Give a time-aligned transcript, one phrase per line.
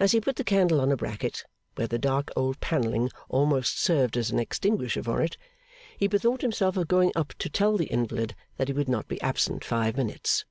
[0.00, 1.44] As he put the candle on a bracket,
[1.76, 5.36] where the dark old panelling almost served as an extinguisher for it,
[5.96, 9.20] he bethought himself of going up to tell the invalid that he would not be
[9.20, 10.44] absent five minutes.